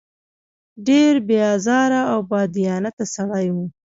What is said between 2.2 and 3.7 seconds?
بادیانته سړی و.